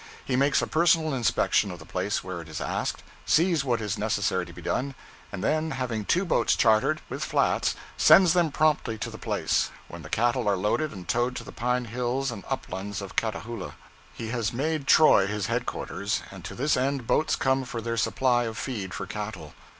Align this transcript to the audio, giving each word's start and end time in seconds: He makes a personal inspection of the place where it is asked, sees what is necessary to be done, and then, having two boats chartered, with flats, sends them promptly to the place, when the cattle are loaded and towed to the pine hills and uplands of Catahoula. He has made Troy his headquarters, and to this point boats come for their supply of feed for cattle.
He 0.25 0.35
makes 0.35 0.63
a 0.63 0.65
personal 0.65 1.13
inspection 1.13 1.69
of 1.69 1.77
the 1.77 1.85
place 1.85 2.23
where 2.23 2.41
it 2.41 2.49
is 2.49 2.59
asked, 2.59 3.03
sees 3.23 3.63
what 3.63 3.79
is 3.79 3.99
necessary 3.99 4.47
to 4.47 4.51
be 4.51 4.59
done, 4.63 4.95
and 5.31 5.43
then, 5.43 5.69
having 5.69 6.05
two 6.05 6.25
boats 6.25 6.55
chartered, 6.55 7.01
with 7.07 7.23
flats, 7.23 7.75
sends 7.97 8.33
them 8.33 8.49
promptly 8.51 8.97
to 8.97 9.11
the 9.11 9.19
place, 9.19 9.69
when 9.87 10.01
the 10.01 10.09
cattle 10.09 10.49
are 10.49 10.57
loaded 10.57 10.91
and 10.91 11.07
towed 11.07 11.35
to 11.35 11.43
the 11.43 11.51
pine 11.51 11.85
hills 11.85 12.31
and 12.31 12.43
uplands 12.49 12.99
of 12.99 13.15
Catahoula. 13.15 13.73
He 14.11 14.29
has 14.29 14.51
made 14.51 14.87
Troy 14.87 15.27
his 15.27 15.45
headquarters, 15.45 16.23
and 16.31 16.43
to 16.45 16.55
this 16.55 16.73
point 16.73 17.05
boats 17.05 17.35
come 17.35 17.63
for 17.63 17.79
their 17.79 17.95
supply 17.95 18.45
of 18.45 18.57
feed 18.57 18.95
for 18.95 19.05
cattle. 19.05 19.53